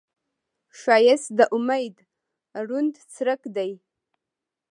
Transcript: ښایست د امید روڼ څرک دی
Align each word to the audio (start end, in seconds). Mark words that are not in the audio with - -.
ښایست 0.79 1.29
د 1.37 1.39
امید 1.55 1.95
روڼ 2.67 2.85
څرک 3.13 3.41
دی 3.55 3.71